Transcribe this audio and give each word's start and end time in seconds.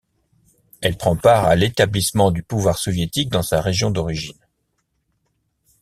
Elle 0.81 0.97
prend 0.97 1.15
part 1.15 1.45
à 1.45 1.53
l'établissement 1.55 2.31
du 2.31 2.41
pouvoir 2.41 2.79
soviétique 2.79 3.29
dans 3.29 3.43
sa 3.43 3.61
région 3.61 3.91
d'origine. 3.91 4.33